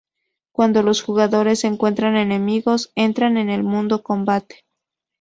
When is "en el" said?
3.37-3.61